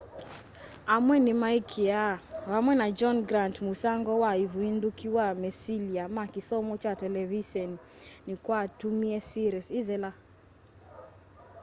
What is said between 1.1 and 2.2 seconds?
nimaikiaa